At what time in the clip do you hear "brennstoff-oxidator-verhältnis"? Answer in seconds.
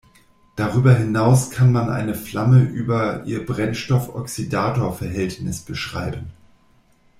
3.45-5.61